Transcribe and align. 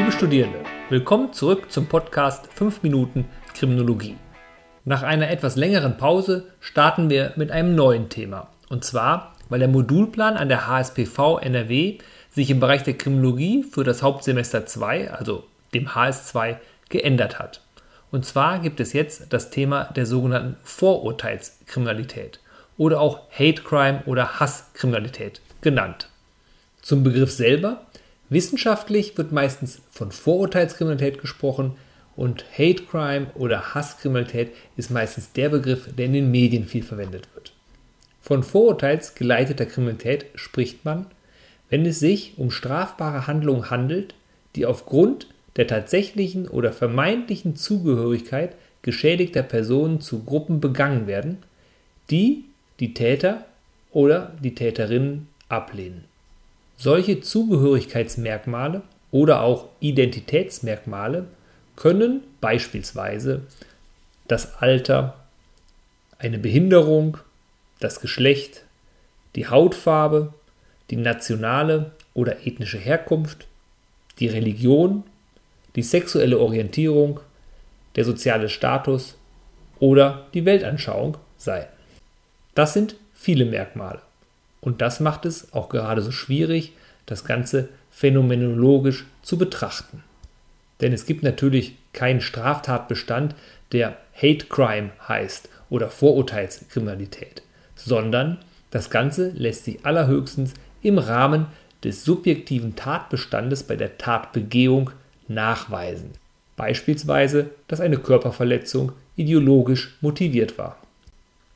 Liebe 0.00 0.12
Studierende, 0.12 0.60
willkommen 0.88 1.34
zurück 1.34 1.70
zum 1.70 1.84
Podcast 1.84 2.50
5 2.54 2.82
Minuten 2.82 3.28
Kriminologie. 3.52 4.16
Nach 4.86 5.02
einer 5.02 5.28
etwas 5.28 5.56
längeren 5.56 5.98
Pause 5.98 6.46
starten 6.58 7.10
wir 7.10 7.34
mit 7.36 7.50
einem 7.50 7.74
neuen 7.74 8.08
Thema. 8.08 8.48
Und 8.70 8.82
zwar, 8.82 9.36
weil 9.50 9.58
der 9.58 9.68
Modulplan 9.68 10.38
an 10.38 10.48
der 10.48 10.66
HSPV 10.66 11.40
NRW 11.40 11.98
sich 12.30 12.48
im 12.48 12.60
Bereich 12.60 12.82
der 12.82 12.96
Kriminologie 12.96 13.62
für 13.62 13.84
das 13.84 14.02
Hauptsemester 14.02 14.64
2, 14.64 15.10
also 15.10 15.44
dem 15.74 15.88
HS2, 15.88 16.56
geändert 16.88 17.38
hat. 17.38 17.60
Und 18.10 18.24
zwar 18.24 18.58
gibt 18.60 18.80
es 18.80 18.94
jetzt 18.94 19.34
das 19.34 19.50
Thema 19.50 19.84
der 19.94 20.06
sogenannten 20.06 20.56
Vorurteilskriminalität 20.62 22.40
oder 22.78 23.02
auch 23.02 23.30
Hate 23.32 23.60
Crime 23.62 24.02
oder 24.06 24.40
Hasskriminalität 24.40 25.42
genannt. 25.60 26.08
Zum 26.80 27.04
Begriff 27.04 27.32
selber. 27.32 27.82
Wissenschaftlich 28.30 29.18
wird 29.18 29.32
meistens 29.32 29.82
von 29.90 30.12
Vorurteilskriminalität 30.12 31.20
gesprochen 31.20 31.72
und 32.14 32.44
Hate 32.56 32.84
Crime 32.84 33.26
oder 33.34 33.74
Hasskriminalität 33.74 34.52
ist 34.76 34.90
meistens 34.90 35.32
der 35.32 35.48
Begriff, 35.48 35.88
der 35.96 36.06
in 36.06 36.12
den 36.12 36.30
Medien 36.30 36.64
viel 36.64 36.84
verwendet 36.84 37.28
wird. 37.34 37.52
Von 38.22 38.44
vorurteilsgeleiteter 38.44 39.66
Kriminalität 39.66 40.26
spricht 40.36 40.84
man, 40.84 41.06
wenn 41.70 41.84
es 41.84 41.98
sich 41.98 42.34
um 42.36 42.52
strafbare 42.52 43.26
Handlungen 43.26 43.68
handelt, 43.68 44.14
die 44.54 44.64
aufgrund 44.64 45.26
der 45.56 45.66
tatsächlichen 45.66 46.46
oder 46.46 46.72
vermeintlichen 46.72 47.56
Zugehörigkeit 47.56 48.54
geschädigter 48.82 49.42
Personen 49.42 50.00
zu 50.00 50.24
Gruppen 50.24 50.60
begangen 50.60 51.08
werden, 51.08 51.38
die 52.10 52.44
die 52.78 52.94
Täter 52.94 53.44
oder 53.90 54.32
die 54.40 54.54
Täterinnen 54.54 55.26
ablehnen. 55.48 56.09
Solche 56.82 57.20
Zugehörigkeitsmerkmale 57.20 58.80
oder 59.10 59.42
auch 59.42 59.68
Identitätsmerkmale 59.80 61.26
können 61.76 62.22
beispielsweise 62.40 63.42
das 64.28 64.56
Alter, 64.62 65.22
eine 66.16 66.38
Behinderung, 66.38 67.18
das 67.80 68.00
Geschlecht, 68.00 68.64
die 69.36 69.46
Hautfarbe, 69.46 70.32
die 70.88 70.96
nationale 70.96 71.90
oder 72.14 72.46
ethnische 72.46 72.78
Herkunft, 72.78 73.46
die 74.18 74.28
Religion, 74.28 75.04
die 75.76 75.82
sexuelle 75.82 76.38
Orientierung, 76.38 77.20
der 77.96 78.06
soziale 78.06 78.48
Status 78.48 79.18
oder 79.80 80.28
die 80.32 80.46
Weltanschauung 80.46 81.18
sein. 81.36 81.66
Das 82.54 82.72
sind 82.72 82.96
viele 83.12 83.44
Merkmale. 83.44 84.00
Und 84.60 84.80
das 84.80 85.00
macht 85.00 85.24
es 85.24 85.52
auch 85.52 85.68
gerade 85.68 86.02
so 86.02 86.10
schwierig, 86.10 86.72
das 87.06 87.24
Ganze 87.24 87.68
phänomenologisch 87.90 89.04
zu 89.22 89.38
betrachten. 89.38 90.02
Denn 90.80 90.92
es 90.92 91.06
gibt 91.06 91.22
natürlich 91.22 91.76
keinen 91.92 92.20
Straftatbestand, 92.20 93.34
der 93.72 93.96
Hate 94.14 94.46
Crime 94.46 94.90
heißt 95.06 95.48
oder 95.68 95.90
Vorurteilskriminalität, 95.90 97.42
sondern 97.74 98.38
das 98.70 98.90
Ganze 98.90 99.30
lässt 99.30 99.64
sich 99.64 99.84
allerhöchstens 99.84 100.54
im 100.82 100.98
Rahmen 100.98 101.46
des 101.84 102.04
subjektiven 102.04 102.76
Tatbestandes 102.76 103.62
bei 103.62 103.76
der 103.76 103.98
Tatbegehung 103.98 104.90
nachweisen. 105.28 106.10
Beispielsweise, 106.56 107.50
dass 107.68 107.80
eine 107.80 107.98
Körperverletzung 107.98 108.92
ideologisch 109.16 109.96
motiviert 110.00 110.58
war. 110.58 110.79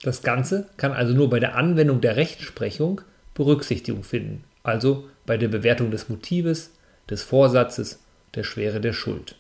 Das 0.05 0.20
Ganze 0.20 0.66
kann 0.77 0.92
also 0.92 1.14
nur 1.14 1.30
bei 1.30 1.41
der 1.41 1.56
Anwendung 1.56 2.02
der 2.02 2.16
Rechtsprechung 2.16 3.00
Berücksichtigung 3.33 4.05
finden, 4.05 4.44
also 4.62 5.08
bei 5.24 5.38
der 5.38 5.48
Bewertung 5.48 5.91
des 5.91 6.11
Motives, 6.11 6.72
des 7.08 7.22
Vorsatzes, 7.22 8.00
der 8.34 8.44
Schwere 8.44 8.83
der 8.83 8.92
Schuld. 8.92 9.34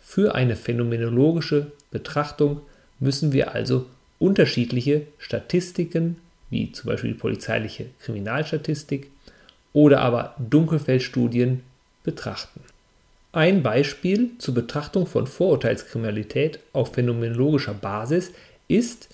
Für 0.00 0.36
eine 0.36 0.54
phänomenologische 0.54 1.72
Betrachtung 1.90 2.60
müssen 3.00 3.32
wir 3.32 3.52
also 3.52 3.86
unterschiedliche 4.20 5.08
Statistiken, 5.18 6.18
wie 6.50 6.70
zum 6.70 6.88
Beispiel 6.88 7.14
die 7.14 7.18
polizeiliche 7.18 7.86
Kriminalstatistik 8.00 9.10
oder 9.72 10.02
aber 10.02 10.36
Dunkelfeldstudien, 10.38 11.64
betrachten. 12.04 12.60
Ein 13.32 13.64
Beispiel 13.64 14.30
zur 14.38 14.54
Betrachtung 14.54 15.08
von 15.08 15.26
Vorurteilskriminalität 15.26 16.60
auf 16.72 16.94
phänomenologischer 16.94 17.74
Basis 17.74 18.30
ist 18.68 19.08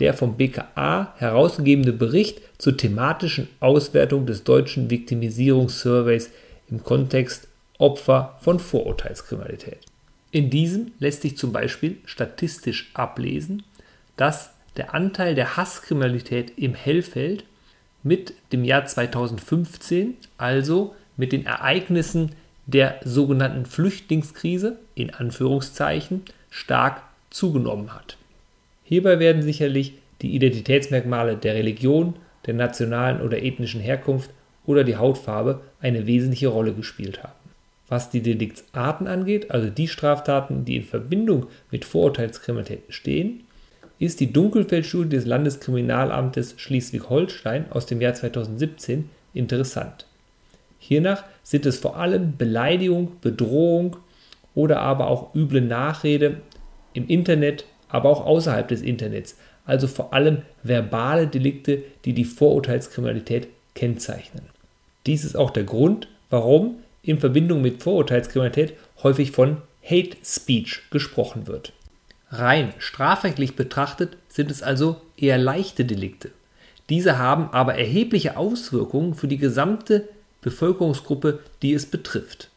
der 0.00 0.14
vom 0.14 0.36
BKA 0.36 1.14
herausgegebene 1.16 1.92
Bericht 1.92 2.40
zur 2.58 2.76
thematischen 2.76 3.48
Auswertung 3.60 4.26
des 4.26 4.44
deutschen 4.44 4.90
Viktimisierungssurveys 4.90 6.30
im 6.70 6.82
Kontext 6.82 7.48
Opfer 7.78 8.38
von 8.40 8.58
Vorurteilskriminalität. 8.58 9.78
In 10.32 10.50
diesem 10.50 10.92
lässt 10.98 11.22
sich 11.22 11.36
zum 11.36 11.52
Beispiel 11.52 11.98
statistisch 12.04 12.90
ablesen, 12.94 13.62
dass 14.16 14.50
der 14.76 14.94
Anteil 14.94 15.34
der 15.34 15.56
Hasskriminalität 15.56 16.52
im 16.56 16.74
Hellfeld 16.74 17.44
mit 18.02 18.34
dem 18.52 18.64
Jahr 18.64 18.86
2015, 18.86 20.16
also 20.38 20.94
mit 21.16 21.32
den 21.32 21.44
Ereignissen 21.44 22.32
der 22.66 23.00
sogenannten 23.04 23.66
Flüchtlingskrise 23.66 24.78
in 24.94 25.12
Anführungszeichen, 25.12 26.22
stark 26.50 27.02
zugenommen 27.30 27.94
hat. 27.94 28.16
Hierbei 28.90 29.20
werden 29.20 29.42
sicherlich 29.42 29.94
die 30.20 30.34
Identitätsmerkmale 30.34 31.36
der 31.36 31.54
Religion, 31.54 32.14
der 32.44 32.54
nationalen 32.54 33.20
oder 33.20 33.40
ethnischen 33.40 33.80
Herkunft 33.80 34.30
oder 34.66 34.82
die 34.82 34.96
Hautfarbe 34.96 35.60
eine 35.80 36.08
wesentliche 36.08 36.48
Rolle 36.48 36.74
gespielt 36.74 37.22
haben. 37.22 37.38
Was 37.86 38.10
die 38.10 38.20
Deliktsarten 38.20 39.06
angeht, 39.06 39.52
also 39.52 39.70
die 39.70 39.86
Straftaten, 39.86 40.64
die 40.64 40.74
in 40.74 40.82
Verbindung 40.82 41.46
mit 41.70 41.84
Vorurteilskriminalität 41.84 42.82
stehen, 42.88 43.44
ist 44.00 44.18
die 44.18 44.32
Dunkelfeldstudie 44.32 45.10
des 45.10 45.24
Landeskriminalamtes 45.24 46.54
Schleswig-Holstein 46.56 47.66
aus 47.70 47.86
dem 47.86 48.00
Jahr 48.00 48.14
2017 48.14 49.08
interessant. 49.34 50.06
Hiernach 50.80 51.22
sind 51.44 51.64
es 51.64 51.78
vor 51.78 51.96
allem 51.96 52.36
Beleidigung, 52.36 53.12
Bedrohung 53.20 53.98
oder 54.56 54.80
aber 54.80 55.06
auch 55.06 55.32
üble 55.32 55.60
Nachrede 55.60 56.40
im 56.92 57.06
Internet 57.06 57.66
aber 57.90 58.08
auch 58.08 58.24
außerhalb 58.24 58.68
des 58.68 58.82
Internets, 58.82 59.36
also 59.64 59.86
vor 59.86 60.12
allem 60.14 60.42
verbale 60.62 61.26
Delikte, 61.26 61.82
die 62.04 62.12
die 62.12 62.24
Vorurteilskriminalität 62.24 63.48
kennzeichnen. 63.74 64.44
Dies 65.06 65.24
ist 65.24 65.36
auch 65.36 65.50
der 65.50 65.64
Grund, 65.64 66.08
warum 66.28 66.78
in 67.02 67.18
Verbindung 67.18 67.62
mit 67.62 67.82
Vorurteilskriminalität 67.82 68.74
häufig 69.02 69.32
von 69.32 69.58
Hate 69.84 70.16
Speech 70.24 70.82
gesprochen 70.90 71.46
wird. 71.46 71.72
Rein 72.30 72.74
strafrechtlich 72.78 73.56
betrachtet 73.56 74.16
sind 74.28 74.50
es 74.50 74.62
also 74.62 75.00
eher 75.16 75.38
leichte 75.38 75.84
Delikte. 75.84 76.30
Diese 76.88 77.18
haben 77.18 77.50
aber 77.52 77.74
erhebliche 77.76 78.36
Auswirkungen 78.36 79.14
für 79.14 79.28
die 79.28 79.38
gesamte 79.38 80.08
Bevölkerungsgruppe, 80.42 81.40
die 81.62 81.72
es 81.72 81.86
betrifft. 81.86 82.50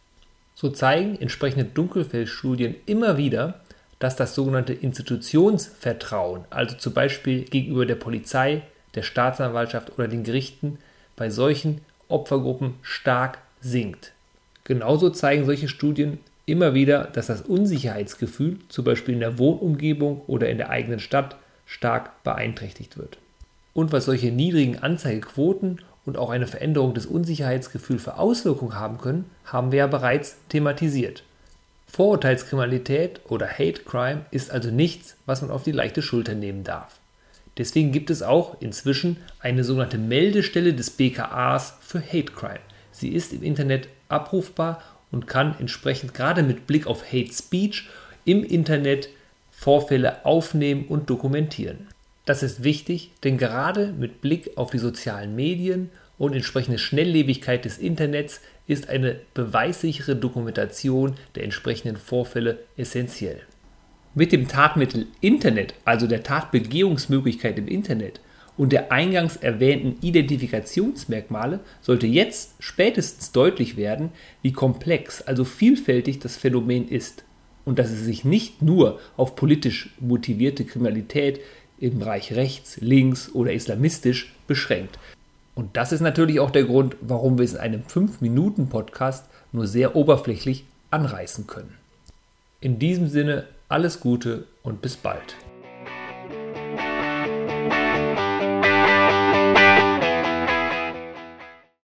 So 0.56 0.70
zeigen 0.70 1.20
entsprechende 1.20 1.66
Dunkelfeldstudien 1.66 2.76
immer 2.86 3.18
wieder, 3.18 3.62
dass 4.04 4.18
das 4.18 4.36
sogenannte 4.36 4.74
Institutionsvertrauen, 4.74 6.44
also 6.50 6.76
zum 6.76 6.92
Beispiel 6.94 7.46
gegenüber 7.46 7.86
der 7.86 7.96
Polizei, 7.96 8.64
der 8.96 9.02
Staatsanwaltschaft 9.02 9.94
oder 9.98 10.10
den 10.10 10.26
Gerichten, 10.26 10.78
bei 11.16 11.30
solchen 11.30 11.80
Opfergruppen 12.10 12.74
stark 12.82 13.38
sinkt. 13.62 14.12
Genauso 14.66 15.10
zeigen 15.10 15.46
solche 15.46 15.70
Studien 15.70 16.20
immer 16.46 16.74
wieder, 16.74 17.06
dass 17.06 17.28
das 17.28 17.44
Unsicherheitsgefühl, 17.44 18.58
zum 18.68 18.84
Beispiel 18.84 19.14
in 19.14 19.22
der 19.22 19.38
Wohnumgebung 19.38 20.20
oder 20.28 20.50
in 20.50 20.58
der 20.58 20.70
eigenen 20.70 21.00
Stadt, 21.00 21.38
stark 21.66 22.22
beeinträchtigt 22.26 22.98
wird. 22.98 23.18
Und 23.74 23.94
was 23.94 24.04
solche 24.04 24.34
niedrigen 24.34 24.80
Anzeigequoten 24.80 25.80
und 26.06 26.18
auch 26.18 26.30
eine 26.30 26.48
Veränderung 26.48 26.94
des 26.94 27.06
Unsicherheitsgefühls 27.06 28.04
für 28.04 28.18
Auswirkungen 28.18 28.78
haben 28.78 28.98
können, 28.98 29.30
haben 29.46 29.72
wir 29.72 29.80
ja 29.80 29.88
bereits 29.88 30.36
thematisiert. 30.50 31.24
Vorurteilskriminalität 31.94 33.22
oder 33.30 33.48
Hate 33.48 33.84
Crime 33.86 34.26
ist 34.32 34.50
also 34.50 34.72
nichts, 34.72 35.16
was 35.28 35.44
man 35.44 35.52
auf 35.52 35.62
die 35.62 35.72
leichte 35.72 36.02
Schulter 36.02 36.34
nehmen 36.34 36.64
darf. 36.64 37.00
Deswegen 37.60 37.92
gibt 37.92 38.10
es 38.10 38.24
auch 38.24 38.60
inzwischen 38.60 39.18
eine 39.40 39.64
sogenannte 39.64 40.00
Meldestelle 40.00 40.74
des 40.74 40.90
BKAs 40.90 41.78
für 41.82 42.02
Hate 42.02 42.32
Crime. 42.34 42.60
Sie 42.92 43.10
ist 43.10 43.32
im 43.32 43.44
Internet 43.44 43.90
abrufbar 44.10 44.82
und 45.12 45.28
kann 45.28 45.56
entsprechend 45.60 46.16
gerade 46.16 46.42
mit 46.42 46.66
Blick 46.66 46.88
auf 46.88 47.06
Hate 47.06 47.32
Speech 47.32 47.88
im 48.26 48.44
Internet 48.44 49.10
Vorfälle 49.52 50.26
aufnehmen 50.26 50.88
und 50.88 51.12
dokumentieren. 51.12 51.88
Das 52.26 52.42
ist 52.42 52.64
wichtig, 52.64 53.12
denn 53.24 53.38
gerade 53.38 53.94
mit 53.94 54.20
Blick 54.20 54.58
auf 54.58 54.72
die 54.72 54.80
sozialen 54.80 55.36
Medien 55.36 55.92
und 56.24 56.34
entsprechende 56.34 56.78
Schnelllebigkeit 56.78 57.66
des 57.66 57.78
Internets 57.78 58.40
ist 58.66 58.88
eine 58.88 59.18
beweissichere 59.34 60.16
Dokumentation 60.16 61.16
der 61.36 61.44
entsprechenden 61.44 61.98
Vorfälle 61.98 62.60
essentiell. 62.78 63.42
Mit 64.16 64.32
dem 64.32 64.48
Tatmittel 64.48 65.08
Internet, 65.20 65.74
also 65.84 66.08
der 66.08 66.24
Tatbegehungsmöglichkeit 66.24 67.60
im 67.60 67.68
Internet 67.68 68.22
und 68.56 68.72
der 68.72 68.90
eingangs 68.92 69.36
erwähnten 69.36 69.98
Identifikationsmerkmale 70.02 71.60
sollte 71.82 72.08
jetzt 72.08 72.54
spätestens 72.60 73.34
deutlich 73.34 73.76
werden, 73.76 74.12
wie 74.42 74.54
komplex, 74.54 75.22
also 75.24 75.44
vielfältig 75.44 76.20
das 76.20 76.38
Phänomen 76.38 76.88
ist 76.88 77.26
und 77.66 77.80
dass 77.80 77.92
es 77.92 78.06
sich 78.06 78.24
nicht 78.24 78.62
nur 78.62 79.02
auf 79.18 79.36
politisch 79.36 79.90
motivierte 80.00 80.64
Kriminalität 80.64 81.42
im 81.80 82.00
Bereich 82.00 82.32
rechts, 82.34 82.78
links 82.80 83.30
oder 83.34 83.52
islamistisch 83.52 84.34
beschränkt. 84.48 84.98
Und 85.56 85.78
das 85.78 85.92
ist 85.92 86.02
natürlich 86.02 86.40
auch 86.40 86.52
der 86.52 86.64
Grund, 86.64 86.96
warum 87.02 87.38
wir 87.38 87.46
es 87.46 87.54
in 87.54 87.60
einem 87.60 87.82
5-Minuten-Podcast 87.84 89.26
nur 89.52 89.68
sehr 89.68 89.96
oberflächlich 89.96 90.66
anreißen 90.90 91.48
können. 91.48 91.76
In 92.60 92.80
diesem 92.80 93.08
Sinne 93.08 93.46
alles 93.70 94.00
Gute 94.00 94.46
und 94.64 94.82
bis 94.82 94.96
bald. 94.96 95.36